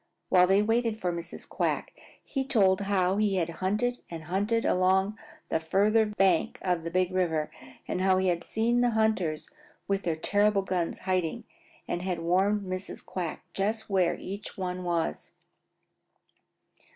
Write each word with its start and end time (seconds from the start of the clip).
While 0.29 0.47
they 0.47 0.63
waited 0.63 0.99
for 0.99 1.13
Mrs. 1.13 1.47
Quack 1.47 1.93
he 2.23 2.43
told 2.43 2.81
how 2.81 3.17
he 3.17 3.35
had 3.35 3.51
hunted 3.61 3.99
and 4.09 4.23
hunted 4.23 4.65
along 4.65 5.19
the 5.49 5.59
farther 5.59 6.07
bank 6.07 6.57
of 6.63 6.83
the 6.83 6.89
Big 6.89 7.11
River 7.11 7.51
and 7.87 8.01
how 8.01 8.17
he 8.17 8.27
had 8.29 8.43
seen 8.43 8.81
the 8.81 8.89
hunters 8.97 9.47
with 9.87 10.01
their 10.01 10.15
terrible 10.15 10.63
guns 10.63 11.01
hiding 11.05 11.43
and 11.87 12.01
had 12.01 12.17
warned 12.17 12.61
Mrs. 12.63 13.05
Quack 13.05 13.45
just 13.53 13.91
where 13.91 14.15
each 14.19 14.57
one 14.57 14.83
was. 14.83 15.29